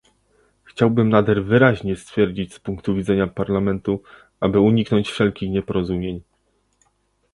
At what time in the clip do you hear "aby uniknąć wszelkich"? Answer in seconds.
4.39-5.49